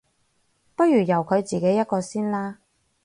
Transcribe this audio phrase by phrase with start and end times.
[0.75, 2.57] 不如由佢自己一個先啦